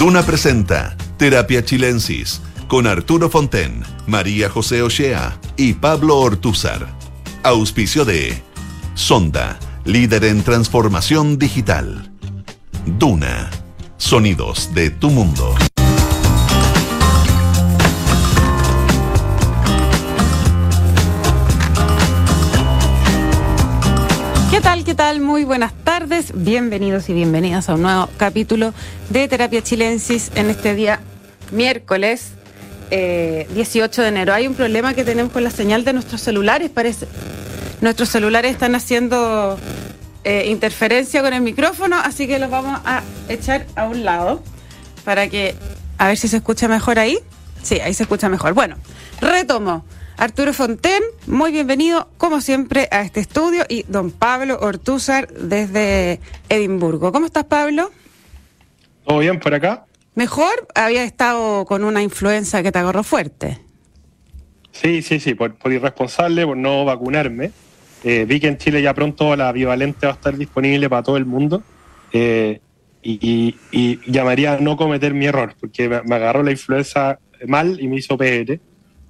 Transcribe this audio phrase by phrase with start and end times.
[0.00, 6.88] Duna presenta Terapia Chilensis con Arturo Fonten, María José Ochea y Pablo Ortúzar.
[7.42, 8.42] Auspicio de
[8.94, 12.10] Sonda, líder en transformación digital.
[12.86, 13.50] Duna,
[13.98, 15.54] sonidos de tu mundo.
[25.20, 26.32] Muy buenas tardes.
[26.34, 28.72] Bienvenidos y bienvenidas a un nuevo capítulo
[29.10, 31.00] de Terapia Chilensis en este día
[31.52, 32.32] miércoles
[32.90, 34.32] eh, 18 de enero.
[34.32, 37.06] Hay un problema que tenemos con la señal de nuestros celulares, parece.
[37.82, 39.58] Nuestros celulares están haciendo
[40.24, 44.42] eh, interferencia con el micrófono, así que los vamos a echar a un lado
[45.04, 45.54] para que
[45.98, 47.18] a ver si se escucha mejor ahí.
[47.62, 48.54] Sí, ahí se escucha mejor.
[48.54, 48.76] Bueno,
[49.20, 49.84] retomo.
[50.20, 53.64] Arturo Fonten, muy bienvenido, como siempre, a este estudio.
[53.70, 56.20] Y don Pablo Ortúzar, desde
[56.50, 57.10] Edimburgo.
[57.10, 57.90] ¿Cómo estás, Pablo?
[59.06, 59.86] ¿Todo bien por acá?
[60.14, 63.60] Mejor, había estado con una influenza que te agarró fuerte.
[64.72, 67.52] Sí, sí, sí, por, por irresponsable, por no vacunarme.
[68.04, 71.16] Eh, vi que en Chile ya pronto la bivalente va a estar disponible para todo
[71.16, 71.62] el mundo.
[72.12, 72.60] Eh,
[73.02, 77.18] y, y, y, llamaría a no cometer mi error, porque me, me agarró la influenza
[77.46, 78.60] mal y me hizo PR.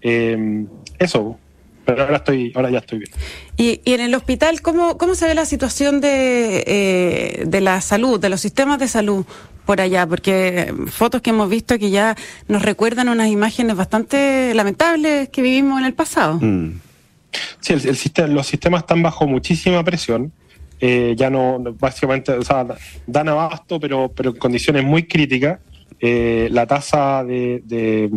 [0.02, 0.64] Eh,
[0.98, 1.38] eso,
[1.84, 3.10] pero ahora estoy, ahora ya estoy bien.
[3.56, 7.80] Y, y en el hospital, ¿cómo, ¿cómo se ve la situación de, eh, de la
[7.80, 9.24] salud, de los sistemas de salud
[9.66, 10.06] por allá?
[10.06, 12.16] Porque fotos que hemos visto que ya
[12.48, 16.38] nos recuerdan unas imágenes bastante lamentables que vivimos en el pasado.
[16.40, 16.80] Mm.
[17.60, 20.32] Sí, el, el sistema, los sistemas están bajo muchísima presión.
[20.80, 22.66] Eh, ya no, básicamente, o sea,
[23.06, 25.60] dan abasto, pero, pero en condiciones muy críticas.
[26.00, 28.08] Eh, la tasa de, de,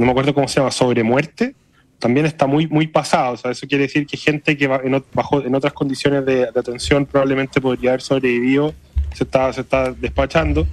[0.00, 1.54] no me acuerdo cómo se llama, sobre muerte,
[1.98, 3.32] también está muy, muy pasada.
[3.32, 6.50] O sea, eso quiere decir que gente que va en, bajo, en otras condiciones de,
[6.50, 8.72] de, atención probablemente podría haber sobrevivido,
[9.12, 10.66] se está, se está despachando.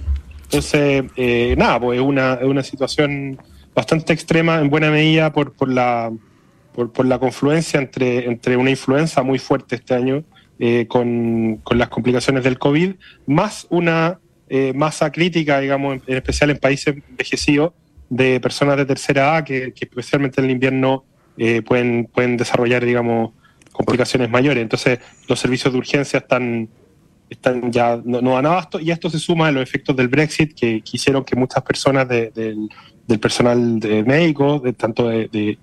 [0.44, 3.38] Entonces, eh, nada, pues es una, es una situación
[3.74, 6.10] bastante extrema en buena medida por, por, la,
[6.72, 10.24] por, por la confluencia entre, entre una influenza muy fuerte este año
[10.58, 12.94] eh, con, con, las complicaciones del COVID,
[13.26, 17.74] más una eh, masa crítica, digamos, en, en, especial en países envejecidos,
[18.08, 21.04] de personas de tercera A que, que especialmente en el invierno
[21.36, 23.32] eh, pueden, pueden desarrollar, digamos,
[23.72, 24.62] complicaciones mayores.
[24.62, 24.98] Entonces,
[25.28, 26.68] los servicios de urgencia están,
[27.30, 30.54] están ya no, no dan abasto y esto se suma a los efectos del Brexit
[30.54, 32.56] que, que hicieron que muchas personas de, de,
[33.06, 35.58] del personal de médico, de, tanto de,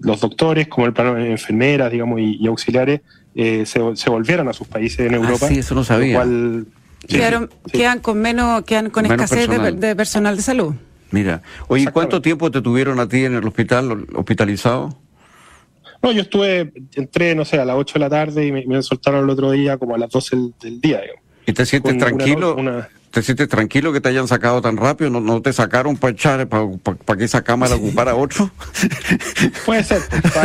[0.00, 3.02] los doctores como el plano de enfermeras, digamos, y, y auxiliares,
[3.34, 5.46] eh, se, se, volvieran a sus países en Europa.
[5.46, 6.14] Ah, sí, eso no sabía.
[6.14, 6.66] Cual,
[7.06, 7.78] quedaron, sí.
[7.78, 9.78] quedan con menos, quedan con menos escasez personal.
[9.78, 10.74] De, de personal de salud.
[11.10, 14.96] Mira, oye, ¿cuánto tiempo te tuvieron a ti en el hospital hospitalizado?
[16.02, 18.82] No, yo estuve, entré, no sé, a las 8 de la tarde y me, me
[18.82, 21.00] soltaron el otro día como a las 12 del, del día.
[21.00, 21.22] Digamos.
[21.46, 22.54] ¿Y te sientes Con tranquilo?
[22.56, 22.88] Una, una...
[23.10, 25.08] ¿Te sientes tranquilo que te hayan sacado tan rápido?
[25.08, 28.50] ¿No, no te sacaron para echar, para pa, pa que esa cámara ocupara otro?
[29.66, 30.02] Puede ser.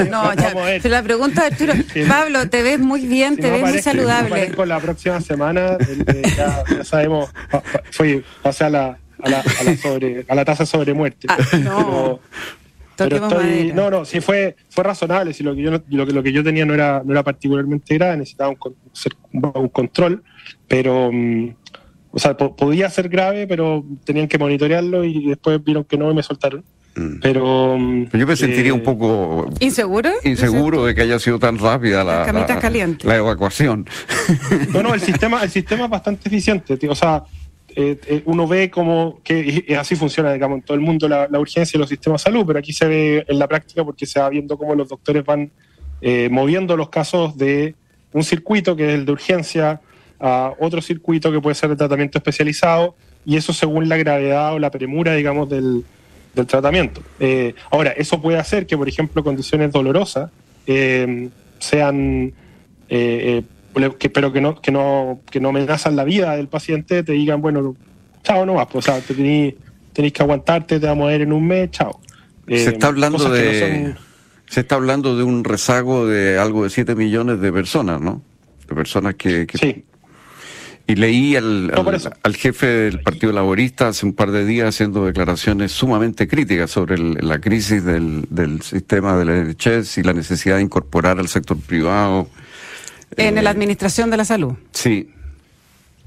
[0.09, 1.73] no, ya, la pregunta, Arturo,
[2.07, 4.51] Pablo, te ves muy bien, si te no ves aparezco, muy saludable.
[4.55, 7.29] Si la próxima semana, eh, ya, ya, sabemos,
[7.91, 11.27] fui, pasé a la, a la, a la, sobre, a la tasa sobre muerte.
[11.29, 12.19] Ah, no.
[12.95, 16.13] Pero, pero estoy, no, no, sí fue, fue razonable, si lo que yo lo que,
[16.13, 20.21] lo que yo tenía no era, no era particularmente grave, necesitaba un, control,
[20.67, 21.55] pero um,
[22.11, 26.11] o sea, po podía ser grave, pero tenían que monitorearlo y después vieron que no
[26.11, 26.63] y me soltaron.
[26.95, 27.19] Mm.
[27.19, 27.77] Pero,
[28.13, 32.31] yo me sentiría eh, un poco inseguro inseguro de que haya sido tan rápida la,
[32.31, 33.87] la, la, evacuación.
[34.71, 36.91] No, no, el sistema, el sistema es bastante eficiente, tío.
[36.91, 37.23] o sea,
[37.75, 41.77] eh, eh, uno ve como que así funciona, digamos, en todo el mundo la, urgencia
[41.77, 44.29] y los sistemas de salud, pero aquí se ve en la práctica porque se va
[44.29, 45.51] viendo cómo los doctores van
[46.01, 47.75] eh, moviendo los casos de
[48.11, 49.81] un circuito que es el de urgencia
[50.19, 52.95] a otro circuito que puede ser de tratamiento especializado
[53.25, 55.83] y eso según la gravedad o la premura, digamos, del,
[56.35, 57.01] del tratamiento.
[57.71, 60.29] Ahora, eso puede hacer que, por ejemplo, condiciones dolorosas
[61.59, 62.33] sean
[63.97, 67.41] que, pero que no, que, no, que no amenazan la vida del paciente, te digan,
[67.41, 67.75] bueno,
[68.23, 69.55] chao no pues, o sea, te tenéis,
[69.91, 71.99] tenéis que aguantarte, te vamos a ir en un mes, chao.
[72.47, 73.83] Se está hablando de...
[73.83, 74.13] No son...
[74.47, 78.21] Se está hablando de un rezago de algo de 7 millones de personas, ¿no?
[78.67, 79.47] De personas que...
[79.47, 79.57] que...
[79.57, 79.85] Sí.
[80.85, 84.67] Y leí al, no, al, al, jefe del Partido Laborista hace un par de días
[84.67, 90.03] haciendo declaraciones sumamente críticas sobre el, la crisis del, del sistema de la NHS y
[90.03, 92.27] la necesidad de incorporar al sector privado.
[93.17, 94.53] En eh, la administración de la salud.
[94.71, 95.09] Sí.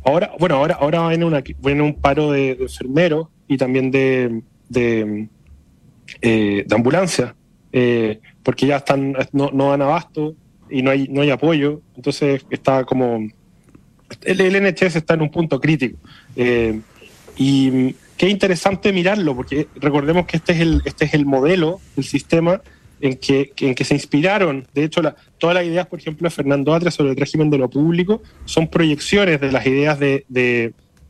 [0.05, 4.43] Ahora, bueno, ahora, ahora viene, una, viene un paro de, de enfermeros y también de,
[4.69, 5.29] de,
[6.23, 7.35] eh, de ambulancia,
[7.73, 10.35] eh, porque ya están, no, no dan abasto
[10.71, 11.81] y no hay, no hay apoyo.
[11.97, 13.29] Entonces está como
[14.23, 15.99] el, el NHS está en un punto crítico.
[16.37, 16.81] Eh,
[17.37, 22.05] y, es interesante mirarlo, porque recordemos que este es el, este es el modelo, el
[22.05, 22.63] sistema
[23.01, 24.67] en que, en que se inspiraron.
[24.75, 25.03] De hecho,
[25.39, 28.69] todas las ideas, por ejemplo, de Fernando Atria sobre el régimen de lo público son
[28.69, 30.25] proyecciones de las ideas de,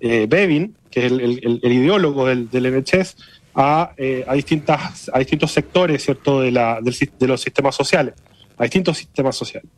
[0.01, 3.17] eh, Bevin, que es el, ideólogo del, del NHS,
[3.55, 6.41] a, eh, distintas, a distintos sectores ¿cierto?
[6.41, 8.15] De, la, de los sistemas sociales,
[8.59, 9.71] a distintos sistemas sociales.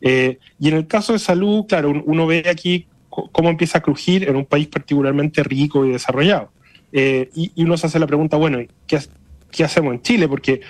[0.00, 4.28] Eh, y en el caso de salud, claro, uno ve aquí cómo empieza a crujir
[4.28, 6.50] en un país particularmente rico y desarrollado.
[6.92, 8.98] y, uno se hace la pregunta, bueno, ¿qué,
[9.50, 10.28] ¿qué hacemos en Chile?
[10.28, 10.62] Porque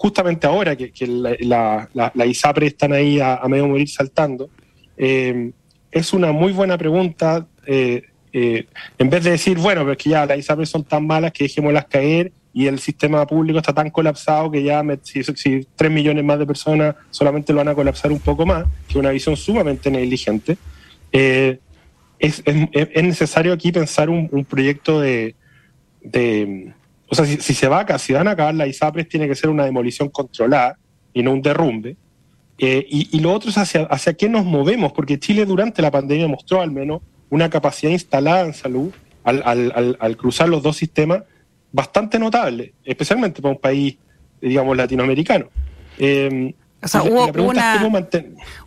[0.00, 4.48] justamente ahora que, la, la, ISAPRE están ahí a, medio morir saltando,
[4.96, 5.50] eh,
[5.90, 7.46] es una muy buena pregunta.
[7.66, 8.64] Eh, eh,
[8.96, 11.44] en vez de decir, bueno, pero es que ya las ISAPRE son tan malas que
[11.44, 16.24] dejémoslas caer y el sistema público está tan colapsado que ya si, si 3 millones
[16.24, 19.36] más de personas solamente lo van a colapsar un poco más, que es una visión
[19.36, 20.56] sumamente negligente.
[21.12, 21.58] es,
[22.18, 22.42] es,
[22.72, 25.34] es, necesario aquí pensar un, proyecto de
[27.10, 29.64] o sea, si, se va si van a acabar la ISAPRES, tiene que ser una
[29.64, 30.78] demolición controlada
[31.12, 31.96] y no un derrumbe.
[32.56, 36.28] Eh, y, lo otro es hacia, hacia qué nos movemos, porque Chile durante la pandemia
[36.28, 38.92] mostró al menos una capacidad instalada en salud
[39.24, 41.22] al, al, al, cruzar los dos sistemas
[41.72, 43.96] bastante notable, especialmente para un país,
[44.40, 45.46] digamos, latinoamericano.
[45.98, 47.86] Eh, o sea, hubo una,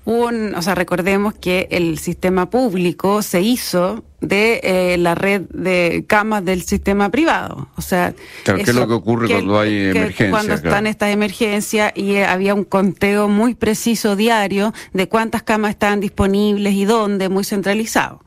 [0.05, 6.05] un, o sea, recordemos que el sistema público se hizo de eh, la red de
[6.07, 7.69] camas del sistema privado.
[7.75, 8.13] O sea,
[8.43, 10.29] claro, ¿qué es lo que ocurre cuando hay emergencias?
[10.29, 15.71] Cuando están estas emergencias y eh, había un conteo muy preciso diario de cuántas camas
[15.71, 18.21] estaban disponibles y dónde, muy centralizado.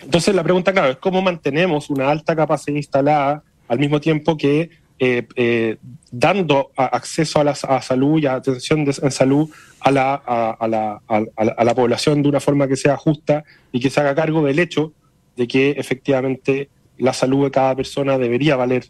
[0.00, 4.70] Entonces la pregunta, claro, es cómo mantenemos una alta capacidad instalada al mismo tiempo que
[5.04, 5.76] eh, eh,
[6.10, 11.74] dando acceso a la salud y atención en salud a la, a, la, a, la,
[11.74, 14.94] población de una forma que sea justa y que se haga cargo del hecho
[15.36, 18.86] de que efectivamente la salud de cada persona debería valer,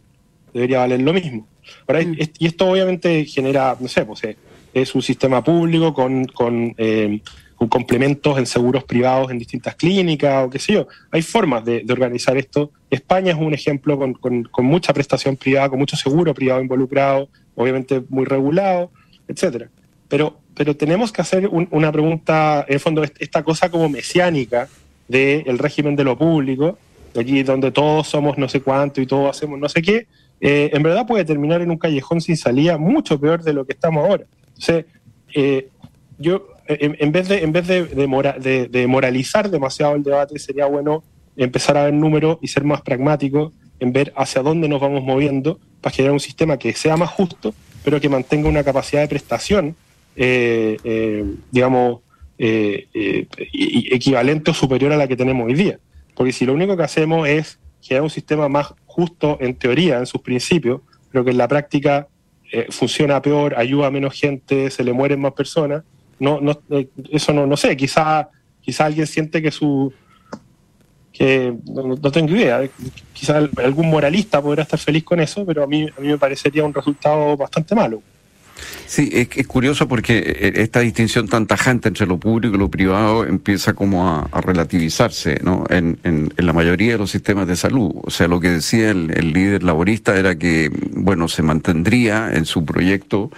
[0.53, 1.47] debería valer lo mismo.
[1.85, 2.15] Ahora, mm.
[2.39, 4.37] Y esto obviamente genera, no sé, pues, eh,
[4.73, 10.49] es un sistema público con, con con complementos en seguros privados en distintas clínicas o
[10.49, 10.87] qué sé yo.
[11.11, 12.71] Hay formas de, organizar esto.
[12.89, 18.25] España es un ejemplo con, mucha prestación privada, con mucho seguro privado involucrado, obviamente muy
[18.25, 18.91] regulado,
[19.27, 19.69] etcétera.
[20.07, 24.67] Pero, pero tenemos que hacer una pregunta, en el fondo, esta cosa como mesiánica
[25.07, 26.77] del régimen de lo público,
[27.15, 30.07] allí donde todos somos no sé cuánto y todos hacemos no sé qué,
[30.41, 33.73] eh, en verdad puede terminar en un callejón sin salida mucho peor de lo que
[33.73, 34.25] estamos ahora.
[34.47, 34.85] Entonces,
[35.33, 35.69] eh,
[36.17, 41.03] yo en, vez de, en vez de, de, moralizar demasiado el debate, sería bueno
[41.37, 45.59] empezar a ver números y ser más pragmáticos en ver hacia dónde nos vamos moviendo
[45.81, 47.53] para generar un sistema que sea más justo,
[47.83, 49.75] pero que mantenga una capacidad de prestación,
[50.15, 52.01] eh, eh, digamos,
[52.37, 52.87] eh,
[53.91, 55.79] equivalente o superior a la que tenemos hoy día.
[56.15, 60.05] Porque si lo único que hacemos es generar un sistema más justo en teoría, en
[60.05, 60.81] sus principios,
[61.11, 62.07] pero que en la práctica
[62.69, 65.83] funciona peor, ayuda a menos gente, se le mueren más personas,
[66.19, 68.29] no, no, eh, eso no, no sé, quizá,
[68.61, 69.93] quizá alguien siente que su
[71.11, 72.61] que no, tengo idea,
[73.13, 76.65] quizá algún moralista podrá estar feliz con eso, pero a mí, a mí me parecería
[76.65, 78.01] un resultado bastante malo.
[78.85, 83.25] Sí, es, curioso porque eh, esta distinción tan tajante entre lo público y lo privado
[83.25, 85.65] empieza como a, relativizarse ¿no?
[85.69, 87.91] En, en, la mayoría de los sistemas de salud.
[88.03, 92.65] O sea, lo que decía el líder laborista era que, bueno, se mantendría en su
[92.65, 93.31] proyecto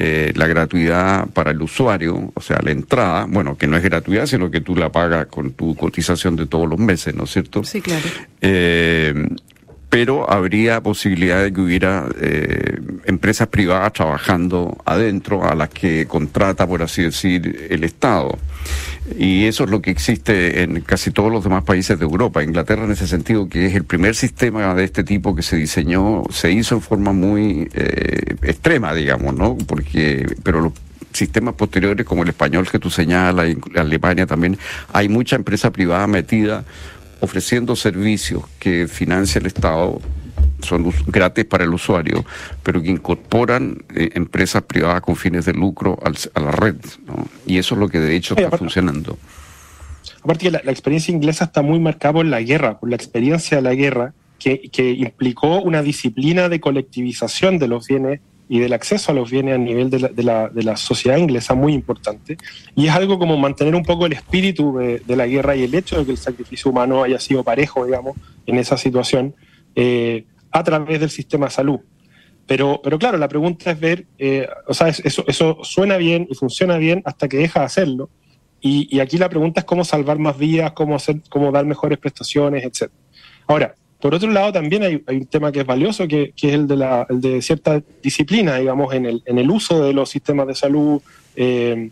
[0.00, 4.26] eh, la gratuidad para el usuario, o sea, la entrada, bueno, que no es gratuidad,
[4.26, 7.64] sino que tú la pagas con tu cotización de todos los meses, ¿no es cierto?
[7.64, 8.06] Sí, claro.
[8.40, 9.12] Eh,
[9.88, 16.66] pero habría posibilidad de que hubiera eh, empresas privadas trabajando adentro a las que contrata,
[16.66, 18.38] por así decir, el Estado.
[19.16, 22.44] Y eso es lo que existe en casi todos los demás países de Europa.
[22.44, 26.24] Inglaterra, en ese sentido, que es el primer sistema de este tipo que se diseñó,
[26.30, 29.56] se hizo en forma muy eh, extrema, digamos, ¿no?
[29.66, 30.72] Porque, pero los
[31.12, 34.58] sistemas posteriores, como el español que tú señalas, Alemania también,
[34.92, 36.64] hay mucha empresa privada metida
[37.20, 40.00] ofreciendo servicios que financia el Estado
[40.60, 42.24] son gratis para el usuario,
[42.62, 46.76] pero que incorporan eh, empresas privadas con fines de lucro a la red.
[47.46, 49.18] Y eso es lo que de hecho está funcionando.
[50.22, 53.62] Aparte que la, experiencia inglesa está muy marcada por la guerra, por la experiencia de
[53.62, 59.12] la guerra, que, que implicó una disciplina de colectivización de los bienes y del acceso
[59.12, 62.38] a los bienes a nivel de la, de la, de la sociedad inglesa muy importante.
[62.74, 65.74] Y es algo como mantener un poco el espíritu de, de, la guerra y el
[65.74, 69.34] hecho de que el sacrificio humano haya sido parejo, digamos, en esa situación,
[69.74, 71.80] eh, a través del sistema de salud.
[72.46, 76.34] Pero, pero claro, la pregunta es ver, eh, o sea, eso, eso suena bien y
[76.34, 78.08] funciona bien hasta que deja de hacerlo.
[78.60, 81.98] Y, y, aquí la pregunta es cómo salvar más vidas, cómo, hacer, cómo dar mejores
[81.98, 82.90] prestaciones, etc.
[83.46, 86.76] Ahora, por otro lado, también hay, un tema que es valioso, que, es el de,
[86.76, 91.02] la, de cierta disciplina, digamos, en el, el uso de los sistemas de salud,
[91.34, 91.90] eh,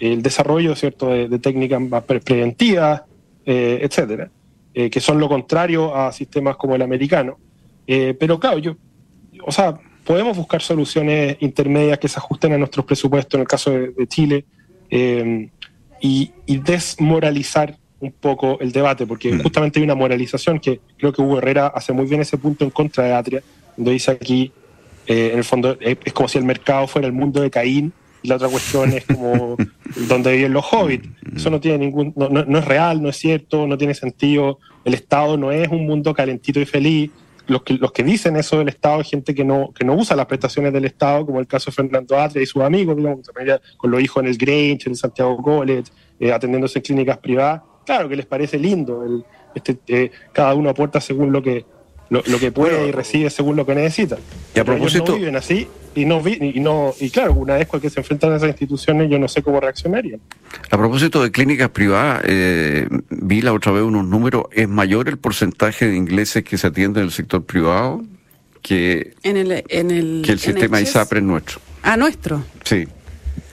[0.00, 1.08] el desarrollo ¿cierto?
[1.08, 1.80] de, técnicas
[2.24, 3.02] preventivas,
[3.44, 4.28] eh, etcétera,
[4.74, 7.38] eh, que son lo contrario a sistemas como el americano.
[7.86, 8.76] pero claro, yo,
[9.44, 13.70] o sea, podemos buscar soluciones intermedias que se ajusten a nuestros presupuestos, en el caso
[13.70, 14.44] de, Chile,
[16.00, 17.76] y desmoralizar
[18.06, 19.42] un poco el debate, porque mm.
[19.42, 22.70] justamente hay una moralización que creo que Hugo Herrera hace muy bien ese punto en
[22.70, 23.42] contra de Atria,
[23.76, 24.52] donde dice aquí,
[25.06, 28.28] eh, en el fondo, es, como si el mercado fuera el mundo de Caín y
[28.28, 29.56] la otra cuestión es como
[30.08, 31.08] donde viven los hobbits.
[31.08, 31.36] Mm.
[31.36, 34.58] Eso no tiene ningún, no, no, es real, no es cierto, no tiene sentido.
[34.84, 37.10] El Estado no es un mundo calentito y feliz.
[37.46, 40.16] Los que, los que dicen eso del Estado es gente que no, que no usa
[40.16, 43.30] las prestaciones del Estado, como el caso de Fernando Atria y sus amigos, digamos,
[43.76, 47.62] con los hijos en el Grange, en el Santiago College, eh, atendiéndose en clínicas privadas
[47.86, 49.02] claro que les parece lindo.
[49.04, 49.24] El,
[49.54, 51.64] este, eh, cada uno aporta según lo que
[52.08, 54.16] lo, que puede y recibe según lo que necesita.
[54.54, 55.12] Y a propósito.
[55.12, 58.36] no viven así y no, y no y claro, una vez que se enfrentan a
[58.36, 60.20] esas instituciones, yo no sé cómo reaccionarían.
[60.70, 64.44] A propósito de clínicas privadas, eh, vi la otra vez unos números.
[64.52, 68.02] ¿Es mayor el porcentaje de ingleses que se atienden en el sector privado
[68.62, 71.60] que, en el, en el, que el sistema ISAPRE nuestro?
[71.82, 72.42] ¿A nuestro?
[72.62, 72.86] Sí.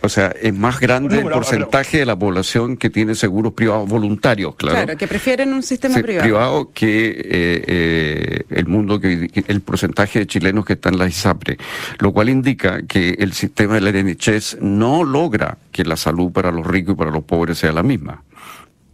[0.02, 4.56] O sea, es más grande el porcentaje de la población que tiene seguros privados voluntarios,
[4.56, 4.84] claro.
[4.84, 6.24] Claro, que prefieren un sistema privado.
[6.24, 11.08] privado que eh, eh, el mundo, que, el porcentaje de chilenos que están en la
[11.08, 11.58] ISAPRE,
[12.00, 16.68] lo cual indica que el sistema del NHS no logra que la salud para los
[16.68, 18.24] ricos y para los pobres sea la misma.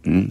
[0.02, 0.28] ¿Mm?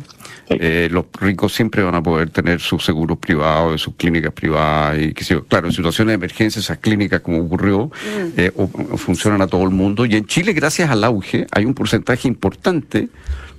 [0.50, 5.14] Eh, los ricos siempre van a poder tener sus seguros privados, sus clínicas privadas y
[5.14, 8.30] que claro, en situaciones de emergencia esas clínicas como ocurrió mm.
[8.36, 8.52] eh,
[8.96, 13.10] funcionan a todo el mundo y en Chile gracias al auge hay un porcentaje importante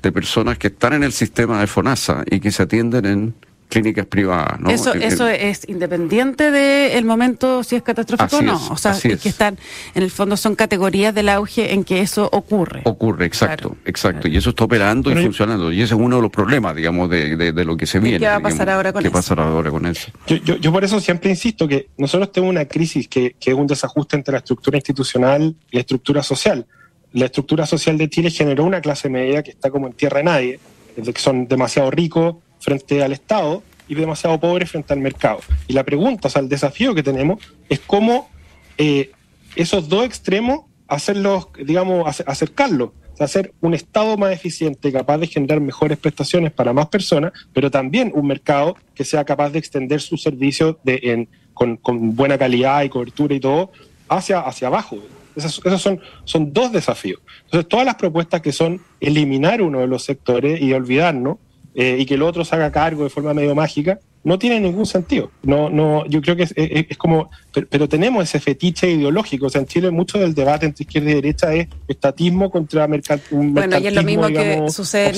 [0.02, 3.34] de personas que están en el sistema de FONASA y que se atienden en
[3.70, 4.60] clínicas privadas.
[4.60, 4.68] ¿no?
[4.68, 8.60] Eso, eso es independiente del momento si es catastrófico o no.
[8.70, 9.20] o sea, es.
[9.20, 9.58] que están,
[9.94, 12.82] en el fondo son categorías del auge en que eso ocurre.
[12.84, 14.28] Ocurre, exacto, exacto.
[14.28, 15.72] Y eso está operando y funcionando.
[15.72, 18.18] Y ese es uno de los problemas, digamos, de, de, lo que se viene.
[18.18, 19.16] ¿Qué va a pasar ahora con ¿Qué eso?
[19.16, 20.10] pasará ahora con eso?
[20.26, 23.56] Yo, yo, yo, por eso siempre insisto que nosotros tenemos una crisis que, que es
[23.56, 26.66] un desajuste entre la estructura institucional y la estructura social.
[27.12, 30.24] La estructura social de Chile generó una clase media que está como en tierra de
[30.24, 30.60] nadie,
[30.96, 35.40] que son demasiado ricos, frente al Estado y demasiado pobre frente al mercado.
[35.66, 38.30] Y la pregunta, o sea, el desafío que tenemos es cómo
[38.78, 39.10] eh,
[39.56, 42.90] esos dos extremos hacerlos, digamos, acercarlos,
[43.24, 48.10] hacer un Estado más eficiente, capaz de generar mejores prestaciones para más personas, pero también
[48.14, 51.78] un mercado que sea capaz de extender sus servicios de, con,
[52.16, 53.72] buena calidad y cobertura y todo
[54.08, 54.98] hacia, hacia abajo.
[55.36, 57.20] Esos, esos, son, son dos desafíos.
[57.44, 61.38] Entonces, todas las propuestas que son eliminar uno de los sectores y olvidarnos,
[61.74, 64.86] eh, y que el otro se haga cargo de forma medio mágica, no tiene ningún
[64.86, 65.30] sentido.
[65.42, 69.46] No, no, yo creo que es, como, pero, tenemos ese fetiche ideológico.
[69.46, 73.20] O sea, en Chile mucho del debate entre izquierda y derecha es estatismo contra mercat,
[73.30, 75.12] un Bueno, y es lo mismo que sucede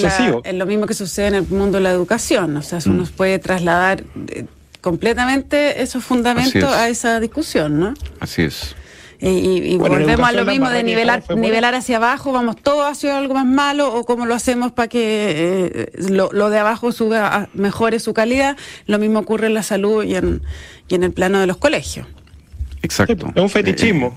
[0.44, 2.56] en lo mismo que sucede en el mundo de la educación.
[2.56, 2.96] O sea, eso mm.
[2.96, 4.44] nos puede trasladar eh,
[4.80, 7.94] completamente esos fundamentos a esa discusión, ¿no?
[8.20, 8.76] Así es.
[9.24, 13.46] Y, volvemos a lo mismo de nivelar, nivelar hacia abajo, vamos todos hacia algo más
[13.46, 18.56] malo o cómo lo hacemos para que eh, lo, de abajo suba, mejore su calidad.
[18.86, 20.42] Lo mismo ocurre en la salud y en,
[20.88, 22.06] y en el plano de los colegios.
[22.82, 23.28] Exacto.
[23.32, 24.16] es un fetichismo.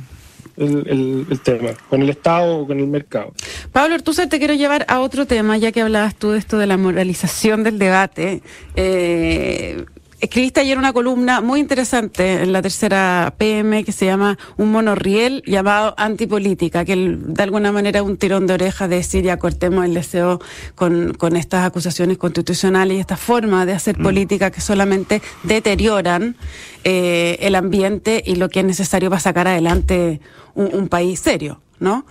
[0.57, 3.33] El, el, tema, con el Estado o con el mercado.
[3.73, 6.65] Pablo Ortúzar, te quiero llevar a otro tema, ya que hablabas tú de esto de
[6.65, 8.41] la moralización del debate.
[8.77, 9.83] Eh,
[10.21, 15.43] Escribiste ayer una columna muy interesante en la tercera PM que se llama Un monorriel
[15.45, 19.83] llamado Antipolítica, que de alguna manera es un tirón de oreja de decir ya cortemos
[19.83, 20.39] el deseo
[20.73, 24.03] con, con estas acusaciones constitucionales y esta forma de hacer mm.
[24.03, 26.37] política que solamente deterioran
[26.85, 30.21] eh, el ambiente y lo que es necesario para sacar adelante
[30.53, 32.05] un, país serio, ¿no?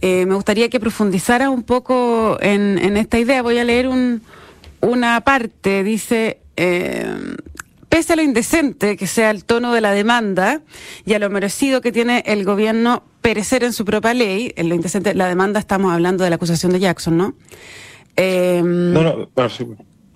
[0.00, 3.42] Eh, me gustaría que profundizara un poco en, en esta idea.
[3.42, 4.22] Voy a leer un,
[4.80, 7.36] una parte, dice eh,
[7.90, 10.62] pese a lo indecente que sea el tono de la demanda
[11.04, 14.74] y a lo merecido que tiene el gobierno perecer en su propia ley, en lo
[14.74, 17.34] indecente, la demanda estamos hablando de la acusación de Jackson, ¿no?
[18.16, 19.28] Eh, no, no,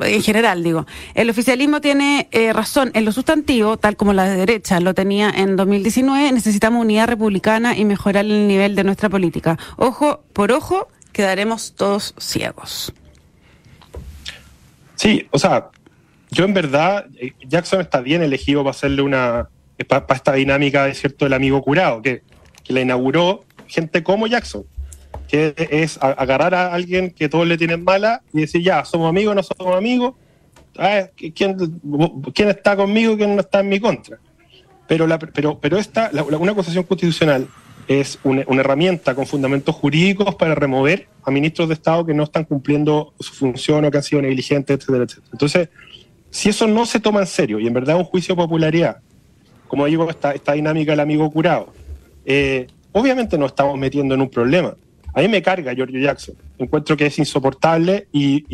[0.01, 0.87] En general, digo.
[1.15, 5.31] El oficialismo tiene eh, razón en lo sustantivo, tal como la de derecha lo tenía
[5.31, 6.33] en 2019.
[6.33, 9.59] Necesitamos unidad republicana y mejorar el nivel de nuestra política.
[9.77, 12.93] Ojo por ojo, quedaremos todos ciegos.
[14.95, 15.71] Sí, o sea,
[16.35, 19.49] yo en verdad, eh, Jackson está bien elegido para hacerle una,
[19.89, 22.23] para, esta dinámica, de cierto, del amigo curado, que,
[22.65, 24.65] que la inauguró gente como Jackson,
[25.29, 29.35] que es agarrar a alguien que todos le tienen mala y decir, ya, somos amigos,
[29.35, 30.15] no somos amigos,
[31.35, 31.81] ¿quién,
[32.35, 34.19] quién está conmigo y quién no está en mi contra.
[34.87, 37.49] Pero, la, pero, pero esta, una acusación constitucional
[37.89, 42.45] es una, herramienta con fundamentos jurídicos para remover a ministros de Estado que no están
[42.45, 45.29] cumpliendo su función o que han sido negligentes, etcétera, etcétera.
[45.33, 45.69] Entonces,
[46.35, 48.97] si eso no se toma en serio y en verdad es un juicio de popularidad,
[49.69, 51.73] como digo, esta, esta dinámica del amigo curado,
[52.27, 54.75] eh, obviamente nos estamos metiendo en un problema.
[55.15, 56.35] A mí me carga Giorgio Jackson.
[56.59, 58.45] Encuentro que es insoportable y,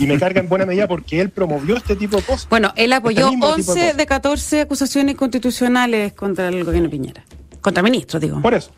[0.00, 2.48] me carga en buena medida porque él promovió este tipo de cosas.
[2.48, 7.24] Bueno, él apoyó 11 de, de, 14 acusaciones constitucionales contra el gobierno Piñera.
[7.60, 8.42] Contra ministros, digo.
[8.42, 8.72] Por eso.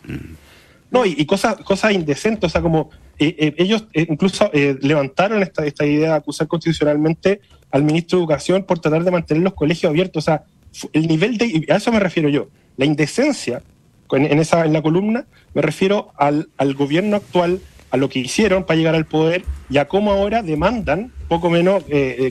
[0.90, 2.90] No, y, cosas, cosas indecentes, o sea, como
[3.24, 8.22] eh, eh, ellos eh, incluso levantaron esta, esta idea de acusar constitucionalmente al ministro de
[8.22, 10.24] Educación por tratar de mantener los colegios abiertos.
[10.24, 10.44] O sea,
[10.92, 13.62] el nivel de, a eso me refiero yo, la indecencia
[14.10, 15.24] en, esa, en la columna,
[15.54, 17.60] me refiero al, gobierno actual,
[17.90, 21.84] a lo que hicieron para llegar al poder y a cómo ahora demandan poco menos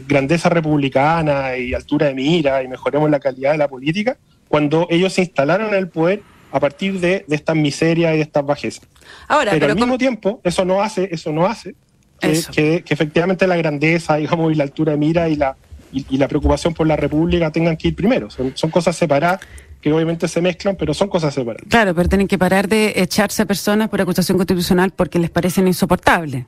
[0.07, 4.17] grandeza republicana y altura de mira y mejoremos la calidad de la política,
[4.47, 6.21] cuando ellos se instalaron en el poder
[6.51, 8.87] a partir de, de estas miserias y de estas bajezas.
[9.27, 11.75] Ahora, pero, al mismo tiempo, eso no hace, eso no hace
[12.21, 15.55] que, efectivamente la grandeza, digamos, y la altura de mira y la,
[15.91, 18.29] y, la preocupación por la República tengan que ir primero.
[18.29, 19.41] Son, son cosas separadas
[19.81, 21.67] que obviamente se mezclan, pero son cosas separadas.
[21.69, 25.67] Claro, pero tienen que parar de echarse a personas por acusación constitucional porque les parecen
[25.67, 26.45] insoportables.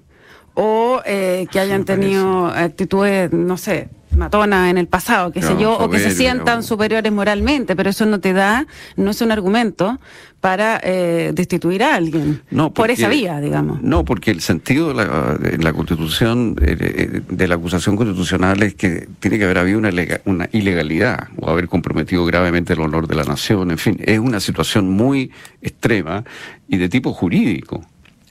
[0.56, 5.78] O eh, que hayan tenido actitudes, no sé, matona en el pasado, qué sé yo,
[5.78, 10.00] o que se sientan superiores moralmente, pero eso no te da, no es un argumento
[10.40, 13.82] para eh, destituir a alguien no, por esa vía, digamos.
[13.82, 18.62] No, porque el sentido de la, de la constitución, eh, eh, de la acusación constitucional
[18.64, 19.92] es que tiene que haber habido una,
[20.26, 24.40] una ilegalidad o haber comprometido gravemente el honor de la nación, en fin, es una
[24.40, 25.32] situación muy
[25.62, 26.24] extrema
[26.68, 27.86] y de tipo jurídico.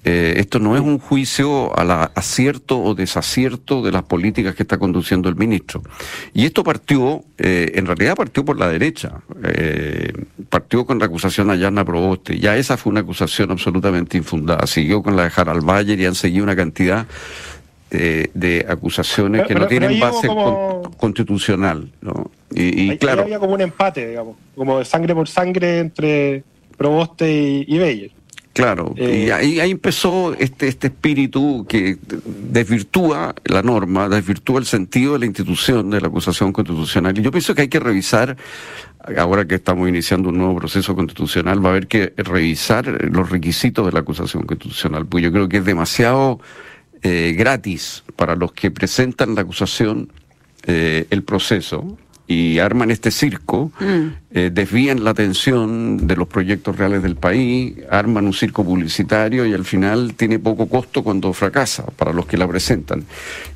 [0.05, 4.79] Eh, esto no es un juicio al acierto o desacierto de las políticas que está
[4.79, 5.83] conduciendo el ministro.
[6.35, 10.13] Y esto partió, eh, en realidad partió por la derecha, eh,
[10.49, 12.39] partió con la acusación a Yarna Proboste.
[12.39, 14.67] Ya esa fue una acusación absolutamente infundada.
[14.67, 17.07] Siguió con la de Harald Bayer y han seguido una cantidad
[17.91, 20.27] de acusaciones que no tienen base
[20.97, 21.93] constitucional.
[22.01, 22.31] ¿no?
[22.51, 23.21] Y, claro.
[23.21, 26.43] había como un empate, digamos, como de sangre por sangre entre
[26.79, 28.11] Proboste y, y Bayer.
[28.53, 31.97] Claro, y eh, ahí, ahí, empezó este, este espíritu que
[32.51, 37.19] desvirtúa la norma, desvirtúa el sentido de la institución de la acusación constitucional.
[37.19, 38.37] Y yo pienso que hay que revisar,
[39.17, 43.87] ahora que estamos iniciando un nuevo proceso constitucional, va a haber que revisar los requisitos
[43.87, 46.39] de la acusación constitucional, pues yo creo que es demasiado
[47.03, 50.13] eh, gratis para los que presentan la acusación
[50.65, 51.97] eh, el proceso
[52.29, 54.22] y arman este circo, mm.
[54.35, 59.53] Eh, desvían la atención de los proyectos reales del país, arman un circo publicitario y
[59.53, 63.05] al final tiene poco costo cuando fracasa para los que la presentan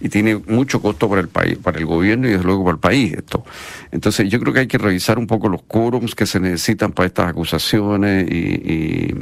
[0.01, 2.81] y tiene mucho costo para el país, para el gobierno y desde luego para el
[2.81, 3.43] país esto.
[3.91, 7.07] Entonces yo creo que hay que revisar un poco los quórums que se necesitan para
[7.07, 9.15] estas acusaciones y,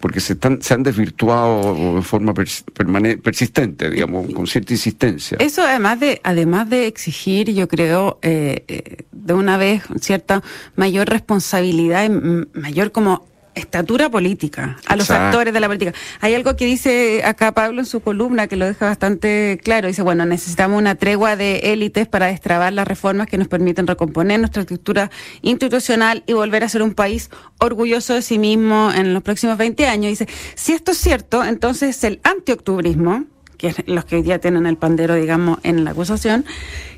[0.00, 5.36] porque se, están, se han desvirtuado de forma persistente, digamos, con cierta insistencia.
[5.40, 10.42] Eso además de, además de exigir, yo creo, eh, eh de una vez cierta
[10.74, 12.08] mayor responsabilidad,
[12.54, 15.92] mayor como estatura política, a los actores de la política.
[16.20, 19.88] Hay algo que dice acá Pablo en su columna que lo deja bastante claro.
[19.88, 24.40] Dice, bueno, necesitamos una tregua de élites para destrabar las reformas que nos permiten recomponer
[24.40, 25.10] nuestra estructura
[25.42, 29.86] institucional y volver a ser un país orgulloso de sí mismo en los próximos 20
[29.86, 30.10] años.
[30.10, 33.26] Dice, si esto es cierto, entonces el antioctubrismo,
[33.62, 36.44] que es los que ya tienen el pandero, digamos, en la acusación,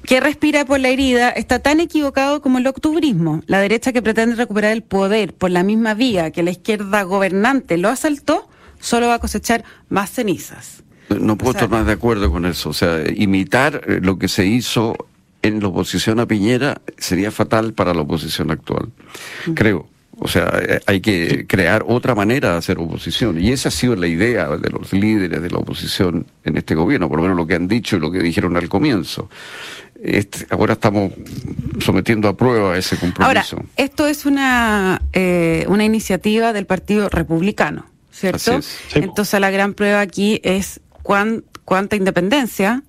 [0.02, 3.42] que respira por la herida, está tan equivocado como el octubrismo.
[3.46, 7.76] La derecha que pretende recuperar el poder por la misma vía que la izquierda gobernante
[7.76, 8.48] lo asaltó,
[8.80, 10.82] solo va a cosechar más cenizas.
[11.10, 12.70] No puedo estar más de acuerdo con eso.
[12.70, 14.96] O sea, imitar eh, lo que se hizo
[15.42, 18.88] en la oposición a Piñera sería fatal para la oposición actual.
[19.52, 19.86] Creo.
[20.18, 23.40] O sea, eh, hay que crear otra manera de hacer oposición.
[23.40, 27.08] Y esa ha sido la idea de los líderes de la oposición en este gobierno,
[27.08, 29.28] por lo menos lo que han dicho y lo que dijeron al comienzo.
[30.02, 31.12] Este, ahora estamos
[31.80, 33.56] sometiendo a prueba ese compromiso.
[33.56, 38.60] Ahora, esto es una, eh, una iniciativa del Partido Republicano, ¿cierto?
[38.94, 42.82] Entonces la gran prueba aquí es cuánta independencia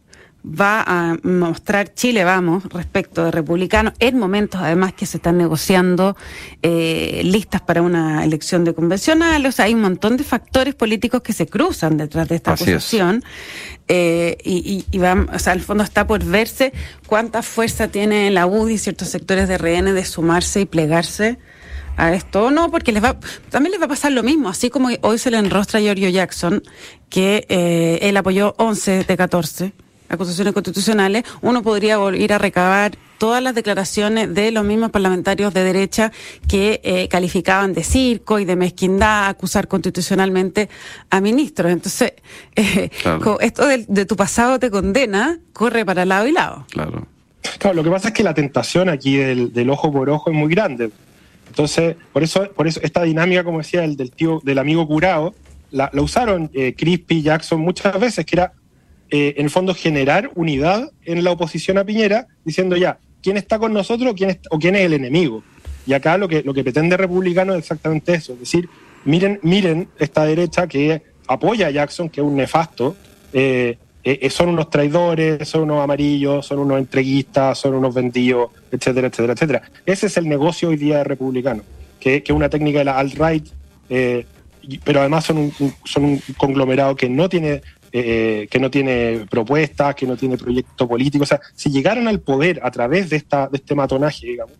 [0.45, 6.15] va a mostrar Chile, vamos, respecto de republicanos, en momentos además que se están negociando
[6.61, 11.21] eh, listas para una elección de convencional, o sea, hay un montón de factores políticos
[11.21, 13.23] que se cruzan detrás de esta acusación.
[13.87, 16.73] Eh, y, y, o sea, al fondo está por verse
[17.05, 21.37] cuánta fuerza tiene la UDI y ciertos sectores de RN de sumarse y plegarse
[21.97, 23.17] a esto no, porque les va,
[23.49, 26.09] también les va a pasar lo mismo, así como hoy se le enrostra a Giorgio
[26.09, 26.63] Jackson,
[27.09, 33.41] que eh, él apoyó 11 de 14 acusaciones constitucionales, uno podría ir a recabar todas
[33.41, 36.11] las declaraciones de los mismos parlamentarios de derecha
[36.47, 40.69] que eh, calificaban de circo y de mezquindad acusar constitucionalmente
[41.09, 41.71] a ministros.
[41.71, 42.13] Entonces,
[42.55, 42.89] eh,
[43.39, 46.65] esto de, tu pasado te condena, corre para lado y lado.
[46.69, 47.07] Claro.
[47.59, 50.49] Claro, lo que pasa es que la tentación aquí del, ojo por ojo es muy
[50.49, 50.89] grande.
[51.47, 55.35] Entonces, por eso, por eso esta dinámica, como decía, el del tío, del amigo curado,
[55.69, 58.53] la, usaron eh, Crispy, Jackson muchas veces, que era
[59.11, 63.59] eh, en el fondo generar unidad en la oposición a Piñera, diciendo ya, ¿quién está
[63.59, 65.43] con nosotros quién, o quién es el enemigo?
[65.85, 68.67] Y acá lo que, lo que pretende Republicano es exactamente eso, es decir,
[69.03, 72.95] miren, miren esta derecha que apoya a Jackson, que es un nefasto,
[73.33, 79.07] eh, eh, son unos traidores, son unos amarillos, son unos entreguistas, son unos vendidos, etcétera,
[79.07, 79.61] etcétera, etcétera.
[79.85, 81.63] Ese es el negocio hoy día de Republicano,
[81.99, 83.47] que es una técnica de la alt-right,
[84.83, 87.61] pero además son un, son un conglomerado que no tiene
[87.97, 91.23] eh, que no tiene propuestas, que no tiene proyecto político.
[91.23, 94.53] O sea, si llegaran al poder a través de, esta, de este matonaje, digamos,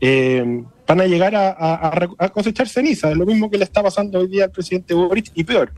[0.00, 3.10] eh, van a llegar a, cosechar ceniza.
[3.10, 5.72] Es lo mismo que le está pasando hoy día al presidente Boric y peor.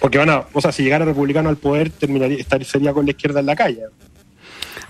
[0.00, 3.40] Porque van a, o sea, si llegara republicano al poder, terminaría, sería con la izquierda
[3.40, 3.82] en la calle.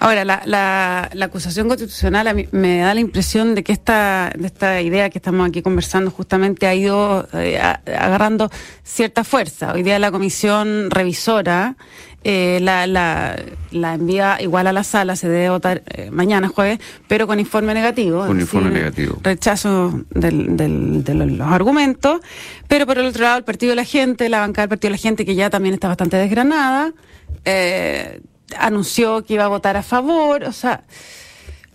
[0.01, 4.33] Ahora, la, la, la, acusación constitucional a mí me da la impresión de que esta,
[4.37, 8.51] de esta idea que estamos aquí conversando justamente ha ido eh, agarrando
[8.85, 9.73] cierta fuerza.
[9.73, 11.77] Hoy día la comisión revisora
[12.25, 13.37] eh, la, la,
[13.71, 17.75] la, envía igual a la sala, se debe votar eh, mañana jueves, pero con informe
[17.75, 18.27] negativo.
[18.27, 19.19] Con informe negativo.
[19.23, 22.21] Rechazo del, del, de los argumentos.
[22.67, 24.97] Pero por el otro lado, el Partido de la Gente, la bancada del Partido de
[24.97, 26.93] la Gente, que ya también está bastante desgranada,
[27.45, 28.21] eh,
[28.57, 30.83] anunció que iba a votar a favor, o sea,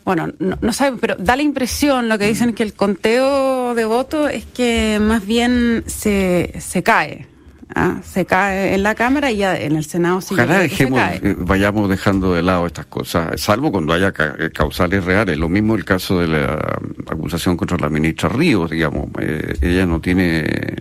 [0.05, 3.86] bueno, no, no sabemos, pero da la impresión, lo que dicen que el conteo de
[3.86, 7.27] votos es que más bien se, se cae.
[7.75, 8.01] ¿ah?
[8.03, 11.89] Se cae en la Cámara y ya en el Senado sí Ojalá dejemos, eh, vayamos
[11.89, 15.38] dejando de lado estas cosas, salvo cuando haya eh, causales reales.
[15.38, 19.09] Lo mismo el caso de la acusación contra la ministra Ríos, digamos.
[19.19, 20.75] Eh, ella no tiene,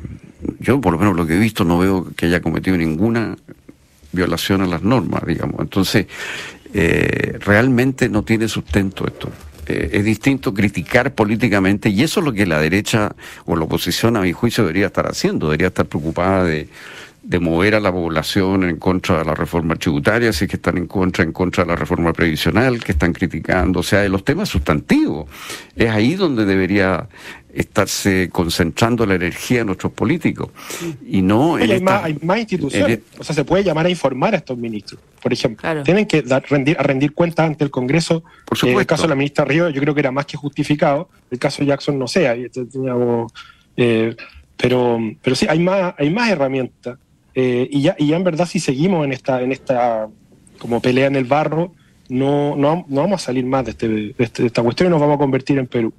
[0.60, 3.36] yo por lo menos lo que he visto no veo que haya cometido ninguna
[4.12, 5.60] violación a las normas, digamos.
[5.60, 6.06] Entonces,
[6.74, 9.30] eh, realmente no tiene sustento esto.
[9.66, 14.16] Eh, es distinto criticar políticamente y eso es lo que la derecha o la oposición,
[14.16, 15.46] a mi juicio, debería estar haciendo.
[15.46, 16.68] Debería estar preocupada de,
[17.22, 20.76] de mover a la población en contra de la reforma tributaria, si es que están
[20.76, 24.24] en contra, en contra de la reforma previsional, que están criticando, o sea, de los
[24.24, 25.28] temas sustantivos.
[25.76, 27.08] Es ahí donde debería
[27.54, 30.50] estarse concentrando la energía de nuestros políticos.
[31.06, 33.00] Y no hay, más, hay, más, instituciones.
[33.18, 35.82] o sea, se puede llamar a informar a estos ministros, por ejemplo.
[35.84, 38.24] Tienen que dar, rendir, a rendir cuentas ante el Congreso.
[38.46, 38.80] Por supuesto.
[38.80, 41.08] el caso de la ministra Río, yo creo que era más que justificado.
[41.30, 42.34] El caso de Jackson no sea.
[43.76, 44.16] Eh,
[44.56, 46.98] pero, pero sí, hay más, hay más herramientas.
[47.34, 50.08] Eh, y, ya, y ya en verdad si seguimos en esta, en esta
[50.58, 51.72] como pelea en el barro,
[52.08, 55.00] no, no, no vamos a salir más de, este, de, este, esta cuestión y nos
[55.00, 55.92] vamos a convertir en Perú.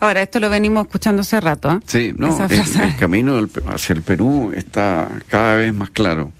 [0.00, 1.72] Ahora, esto lo venimos escuchando hace rato.
[1.72, 1.80] ¿eh?
[1.86, 6.30] Sí, no, el, camino hacia el Perú está cada vez más claro.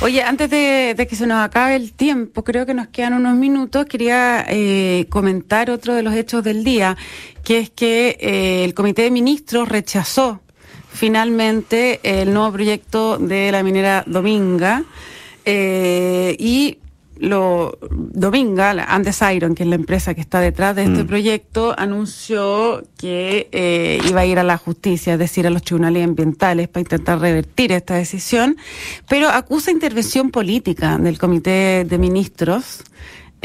[0.00, 3.86] Oye, antes de, que se nos acabe el tiempo, creo que nos quedan unos minutos,
[3.86, 6.96] quería eh, comentar otro de los hechos del día,
[7.44, 10.40] que es que eh, el Comité de Ministros rechazó
[10.94, 14.84] finalmente el nuevo proyecto de la minera Dominga
[15.44, 16.78] eh, y
[17.18, 21.06] lo Dominga, Andes Iron, que es la empresa que está detrás de este mm.
[21.06, 26.04] proyecto, anunció que eh, iba a ir a la justicia, es decir, a los tribunales
[26.04, 28.56] ambientales para intentar revertir esta decisión,
[29.08, 32.82] pero acusa intervención política del Comité de Ministros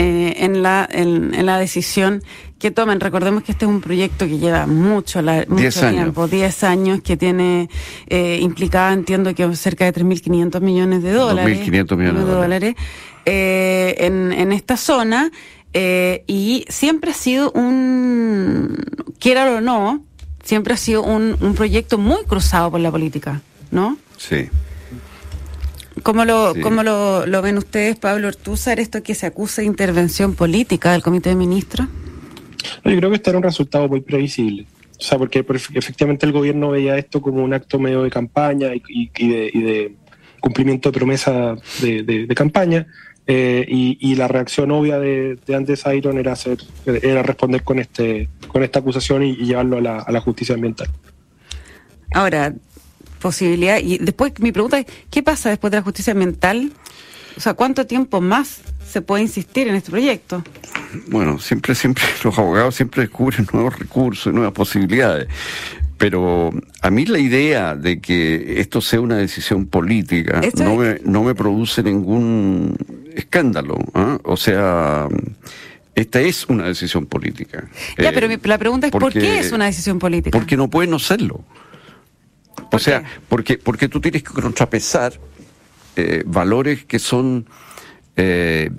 [0.02, 2.24] eh, en, la, en, la decisión
[2.58, 3.02] que tomen.
[3.02, 7.18] Recordemos que este es un proyecto que lleva mucho, la, mucho tiempo, 10 años, que
[7.18, 7.70] tiene
[8.08, 11.60] eh, implicada, entiendo que cerca de 3.500 millones de dólares.
[11.68, 12.76] 2.500 millones de dólares
[13.26, 15.32] eh, en, en esta zona
[15.74, 18.78] eh, y siempre ha sido un,
[19.20, 20.02] quiera o no,
[20.46, 23.98] siempre ha sido un, un proyecto muy cruzado por la política, ¿no?
[24.18, 24.48] Sí.
[26.04, 30.36] ¿Cómo lo, cómo lo, lo ven ustedes, Pablo Ortúzar, esto que se acusa de intervención
[30.36, 31.88] política del Comité de Ministros?
[32.84, 34.66] Yo creo que este era un resultado muy previsible.
[35.00, 39.12] O sea, porque efectivamente el gobierno veía esto como un acto medio de campaña y,
[39.18, 39.96] y, de, y de,
[40.42, 42.88] cumplimiento de promesa de, de campaña.
[43.32, 46.58] Eh, y, la reacción obvia de, de Andes Iron era, hacer,
[46.88, 50.88] era responder con, este, con esta acusación y, llevarlo a la, a la, justicia ambiental.
[52.12, 52.56] Ahora,
[53.20, 56.72] posibilidad, y después mi pregunta es, ¿qué pasa después de la justicia ambiental?
[57.38, 60.44] O sea, ¿cuánto tiempo más se puede insistir en este proyecto?
[61.08, 65.28] Bueno, siempre, siempre los abogados siempre descubren nuevos recursos y nuevas posibilidades.
[65.98, 66.52] Pero
[66.82, 71.36] a mí la idea de que esto sea una decisión política no me, no me
[71.36, 72.78] produce ningún
[73.14, 73.78] escándalo.
[73.94, 74.18] ¿ah?
[74.24, 75.10] O sea,
[75.96, 77.68] esta es una decisión política.
[77.98, 80.38] Ya, pero la pregunta es ¿por qué es una decisión política?
[80.38, 81.44] Porque no puede no serlo.
[82.72, 85.14] O sea, porque, porque tú tienes que contrapesar
[85.96, 87.46] eh, valores que son
[88.16, 88.70] eh,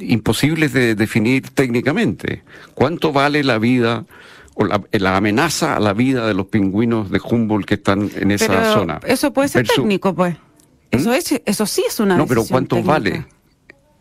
[0.00, 2.42] imposibles de definir técnicamente.
[2.74, 4.06] ¿Cuánto vale la vida
[4.54, 8.72] o la, amenaza a la vida de los pingüinos de Humboldt que están en esa
[8.72, 9.00] zona?
[9.06, 10.34] Eso puede ser técnico, pues.
[10.34, 10.96] ¿Mm?
[10.96, 12.16] Eso, es, eso sí es una.
[12.16, 13.24] No, pero ¿cuánto vale?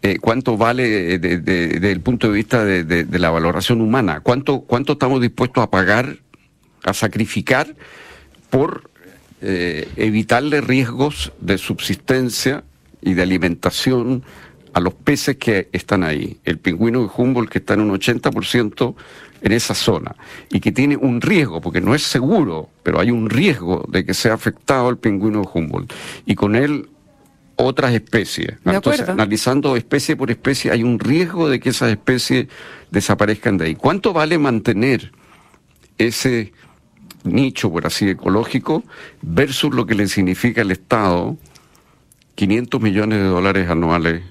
[0.03, 4.21] Eh, ¿Cuánto vale desde el punto de vista de, la valoración humana?
[4.21, 6.17] ¿Cuánto, ¿Cuánto estamos dispuestos a pagar,
[6.83, 7.75] a sacrificar
[8.49, 8.89] por
[9.41, 12.63] eh, evitarle riesgos de subsistencia
[13.01, 14.23] y de alimentación
[14.73, 16.37] a los peces que están ahí.
[16.43, 18.95] El pingüino de Humboldt que está en un 80%
[19.41, 20.15] en esa zona
[20.49, 24.13] y que tiene un riesgo, porque no es seguro, pero hay un riesgo de que
[24.13, 25.93] sea afectado el pingüino de Humboldt.
[26.25, 26.89] Y con él
[27.55, 28.53] otras especies.
[28.65, 32.47] Entonces, analizando especie por especie, hay un riesgo de que esas especies
[32.91, 33.75] desaparezcan de ahí.
[33.75, 35.11] ¿Cuánto vale mantener
[35.97, 36.53] ese
[37.27, 38.83] nicho, por así, ecológico,
[39.21, 41.37] versus lo que le significa al Estado
[42.35, 44.23] 500 millones de dólares anuales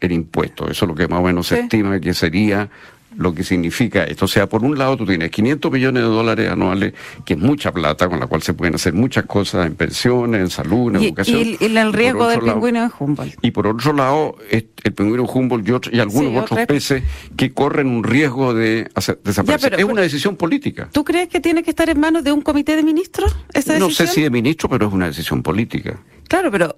[0.00, 0.70] en impuestos.
[0.70, 2.70] Eso es lo que más o menos se estima que sería
[3.16, 4.24] lo que significa esto.
[4.24, 7.72] O sea, por un lado tú tienes 500 millones de dólares anuales, que es mucha
[7.72, 11.56] plata, con la cual se pueden hacer muchas cosas en pensiones, en salud, en educación.
[11.60, 13.34] Y, el riesgo del pingüino de Humboldt.
[13.42, 17.02] Y por otro lado, el pingüino Humboldt y, algunos otros peces
[17.36, 18.88] que corren un riesgo de
[19.22, 19.74] desaparecer.
[19.78, 20.88] es una decisión política.
[20.92, 23.90] ¿Tú crees que tiene que estar en manos de un comité de ministros esa No
[23.90, 25.98] sé si de ministro, pero es una decisión política.
[26.28, 26.76] Claro, pero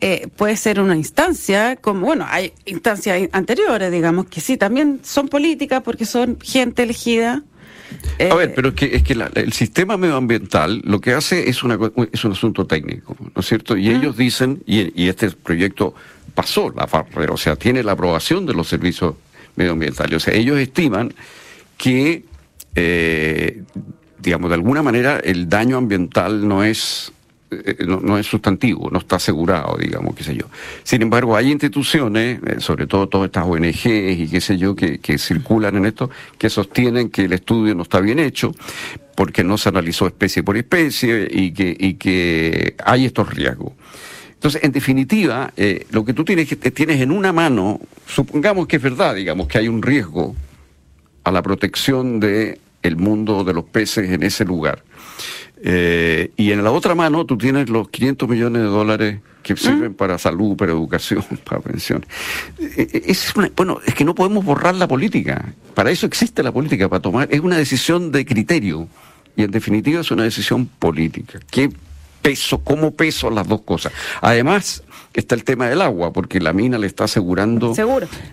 [0.00, 5.28] eh, puede ser una instancia, como, bueno, hay instancias anteriores, digamos, que sí, también son
[5.28, 7.42] políticas porque son gente elegida.
[8.30, 11.62] a ver, eh, pero es que, es que el sistema medioambiental lo que hace es,
[11.62, 11.78] una,
[12.12, 13.76] es un asunto técnico, ¿no es cierto?
[13.76, 15.94] Y ellos dicen, y, este proyecto
[16.34, 16.88] pasó, la
[17.30, 19.14] o sea, tiene la aprobación de los servicios
[19.56, 20.16] medioambientales.
[20.16, 21.14] O sea, ellos estiman
[21.78, 22.24] que,
[22.74, 23.62] eh,
[24.18, 27.13] digamos, de alguna manera el daño ambiental no es
[27.64, 30.46] eh, no, es sustantivo, no está asegurado, digamos, qué sé yo.
[30.82, 35.18] Sin embargo, hay instituciones, eh, sobre todo todas estas ONGs y qué sé yo, que,
[35.18, 38.52] circulan en esto, que sostienen que el estudio no está bien hecho,
[39.16, 43.72] porque no se analizó especie por especie y que, y que hay estos riesgos.
[44.44, 48.76] Entonces, en definitiva, eh, lo que tú tienes, que tienes en una mano, supongamos que
[48.76, 50.34] es verdad, digamos, que hay un riesgo
[51.24, 54.84] a la protección del el mundo de los peces en ese lugar.
[55.66, 59.92] Eh, y en la otra mano tú tienes los 500 millones de dólares que sirven
[59.92, 59.94] ¿Mm?
[59.94, 62.06] para salud, para educación, para pensiones.
[62.58, 65.54] Eh, eh, es bueno, es que no podemos borrar la política.
[65.72, 67.28] Para eso existe la política, para tomar.
[67.30, 68.88] Es una decisión de criterio.
[69.36, 71.40] Y en definitiva es una decisión política.
[71.50, 71.70] ¿Qué
[72.20, 73.92] peso, cómo peso las dos cosas?
[74.20, 74.83] Además,
[75.20, 77.74] está el tema del agua, porque la mina le está asegurando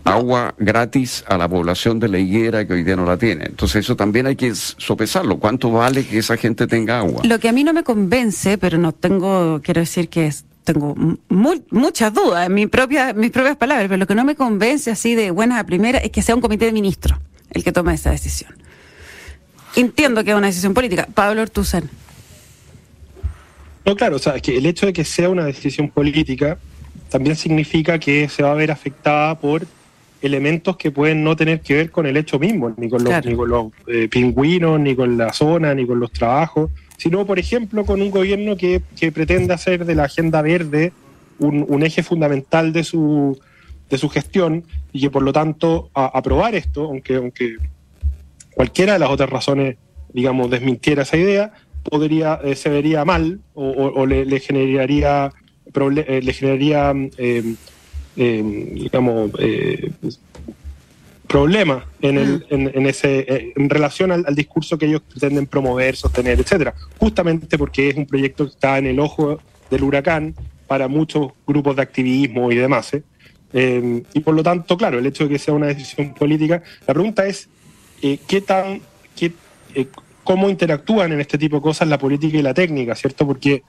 [0.04, 3.46] agua gratis a la población de la higuera que hoy día no la tiene.
[3.46, 5.38] Entonces eso también hay que sopesarlo.
[5.38, 7.22] ¿Cuánto vale que esa gente tenga agua?
[7.24, 10.96] Lo que a mí no me convence, pero no tengo, quiero decir que tengo
[11.30, 15.16] muchas dudas en mi propia, mis propias palabras, pero lo que no me convence así
[15.16, 17.20] de buenas a primeras es que sea un comité de ministros
[17.52, 18.56] el que tome esa decisión.
[19.76, 21.08] Entiendo que es una decisión política.
[21.14, 21.90] Pablo Ortuzan.
[23.86, 26.58] No, claro, o sea, que el hecho de que sea una decisión política
[27.12, 29.68] también significa que se va a ver afectada por
[30.22, 33.36] elementos que pueden no tener que ver con el hecho mismo, ni con los, ni
[33.36, 37.84] con los eh, pingüinos, ni con la zona, ni con los trabajos, sino, por ejemplo,
[37.86, 38.82] con un gobierno que,
[39.14, 40.94] pretende hacer de la agenda verde
[41.40, 43.38] un, eje fundamental de su,
[43.90, 47.58] de su gestión y que, por lo tanto, aprobar esto, aunque, aunque
[48.54, 49.76] cualquiera de las otras razones,
[50.14, 51.52] digamos, desmintiera esa idea,
[51.84, 55.34] podría eh, se vería mal o, le generaría,
[57.18, 57.56] em,
[58.18, 59.92] em, digamos, eh,
[61.28, 62.78] problemas en, el, mm.
[62.78, 66.74] en, ese, eh, en relación al, discurso que ellos pretenden promover, sostener, etcétera.
[66.98, 70.36] Justamente porque es un proyecto que está en el ojo del huracán
[70.68, 72.92] para muchos grupos de activismo y demás.
[73.54, 76.94] Em, y por lo tanto, claro, el hecho de que sea una decisión política, la
[76.94, 77.50] pregunta es
[78.02, 78.82] qué tan,
[79.16, 79.32] qué,
[80.24, 83.26] cómo interactúan en este tipo de cosas la política y la técnica, ¿cierto?
[83.28, 83.64] Porque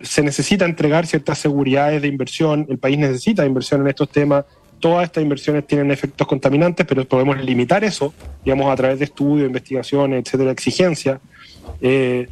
[0.00, 4.44] se necesita entregar ciertas seguridades de inversión, el país necesita inversión en estos temas,
[4.80, 8.12] todas estas inversiones tienen efectos contaminantes, pero podemos limitar eso,
[8.44, 11.20] digamos, a través de estudios, investigaciones, etcétera, exigencias.
[11.80, 12.28] Eh,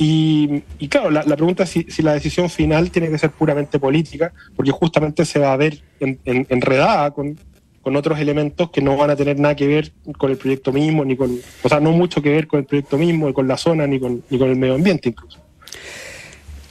[0.00, 4.70] y, claro, la, pregunta es si, la decisión final tiene que ser puramente política, porque
[4.70, 7.36] justamente se va a ver enredada con,
[7.82, 11.16] otros elementos que no van a tener nada que ver con el proyecto mismo, ni
[11.16, 13.98] con, o sea, no mucho que ver con el proyecto mismo, con la zona, ni
[13.98, 15.38] con, ni con el medio ambiente incluso.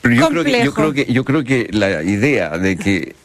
[0.07, 3.15] Pero yo creo, que, yo creo que yo creo que la idea de que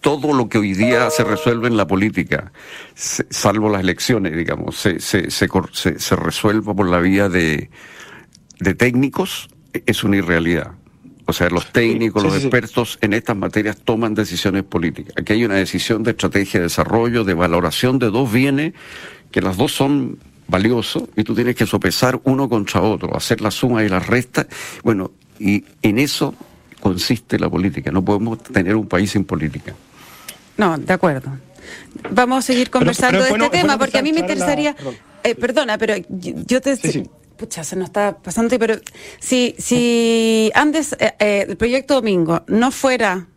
[0.00, 2.52] todo lo que hoy día se resuelve en la política,
[2.94, 5.48] salvo las elecciones, digamos, se, se, se,
[5.98, 7.70] se, resuelva por la vía de,
[8.58, 9.48] de técnicos,
[9.86, 10.72] es una irrealidad.
[11.26, 15.14] O sea, los técnicos, los expertos en estas materias toman decisiones políticas.
[15.16, 18.72] Aquí hay una decisión de estrategia de desarrollo, de valoración de dos bienes,
[19.30, 20.18] que las dos son
[20.50, 24.46] valiosos y tú tienes que sopesar uno contra otro, hacer la suma y la resta.
[24.82, 26.34] Bueno, y en eso
[26.80, 27.90] consiste la política.
[27.90, 29.74] No podemos tener un país sin política.
[30.56, 31.30] No, de acuerdo.
[32.10, 34.74] Vamos a seguir conversando de este tema porque a mí me interesaría...
[35.22, 36.76] Eh, perdona, pero yo te...
[37.36, 38.76] Pucha, se nos está pasando, pero
[39.18, 43.28] si, si antes eh, eh, el proyecto Domingo no fuera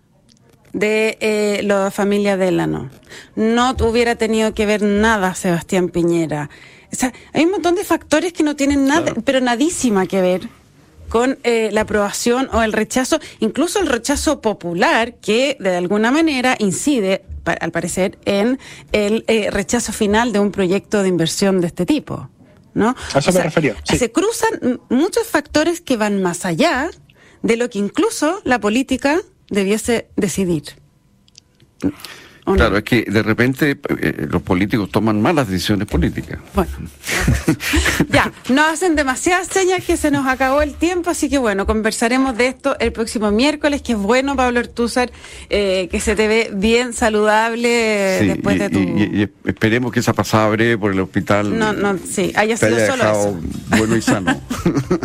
[0.74, 2.90] de la familia Delano,
[3.36, 6.50] no hubiera tenido que ver nada Sebastián Piñera.
[6.94, 10.48] O sea, hay un montón de factores que no tienen nada, pero nadísima que ver
[11.10, 16.56] con eh, la aprobación o el rechazo, incluso el rechazo popular, que de alguna manera
[16.60, 18.60] incide, al parecer, en
[18.92, 22.30] el eh, rechazo final de un proyecto de inversión de este tipo.
[22.76, 22.96] ¿no?
[23.14, 23.76] A eso me refería.
[23.84, 26.90] Se cruzan muchos factores que van más allá
[27.42, 30.64] de lo que incluso la política debiese decidir.
[32.46, 36.40] Claro, es que de repente eh, los políticos toman malas decisiones políticas.
[36.54, 36.72] Bueno,
[38.10, 42.36] ya, no hacen demasiadas señas que se nos acabó el tiempo, así que bueno, conversaremos
[42.38, 45.12] de esto el próximo miércoles, que es bueno, Pablo Ortúzar,
[45.50, 47.70] eh, que se te ve bien saludable
[48.28, 48.80] después de tu...
[48.80, 53.04] Y, esperemos que esa pasada breve por el hospital no, no, sí, haya sido solo
[53.04, 53.40] eso.
[53.78, 54.42] bueno y sano.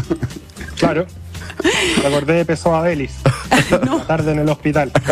[0.78, 1.06] claro.
[2.02, 3.12] Me acordé de Pessoa Belis.
[3.84, 4.00] no.
[4.02, 4.92] Tarde en el hospital.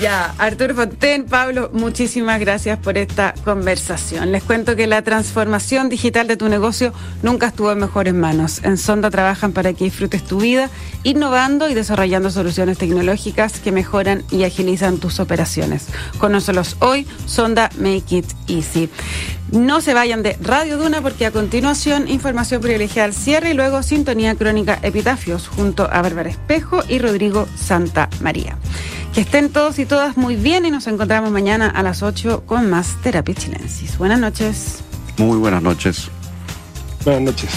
[0.00, 4.30] Ya, Arturo Fonten, Pablo, muchísimas gracias por esta conversación.
[4.30, 6.92] Les cuento que la transformación digital de tu negocio
[7.24, 8.60] nunca estuvo en mejores manos.
[8.62, 10.70] En Sonda trabajan para que disfrutes tu vida,
[11.02, 15.88] innovando y desarrollando soluciones tecnológicas que mejoran y agilizan tus operaciones.
[16.18, 18.88] Conócelos hoy, Sonda Make It Easy.
[19.50, 23.82] No se vayan de Radio Duna porque a continuación información privilegiada al cierre y luego
[23.82, 28.56] sintonía crónica Epitafios junto a Bárbara Espejo y Rodrigo Santa María.
[29.14, 32.70] Que estén todos y todas muy bien y nos encontramos mañana a las 8 con
[32.70, 33.98] más Terapia Chilensis.
[33.98, 34.80] Buenas noches.
[35.16, 36.08] Muy buenas noches.
[37.04, 37.50] Buenas noches.